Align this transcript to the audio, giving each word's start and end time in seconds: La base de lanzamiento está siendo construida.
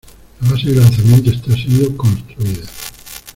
La 0.41 0.49
base 0.49 0.63
de 0.65 0.73
lanzamiento 0.79 1.29
está 1.29 1.53
siendo 1.53 1.95
construida. 1.95 2.67